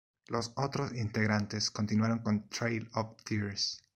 [0.29, 3.83] Los otros integrantes continuaron con Trail of Tears.